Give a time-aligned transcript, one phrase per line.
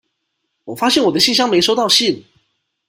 [0.63, 2.25] 我發現我的信箱沒收到信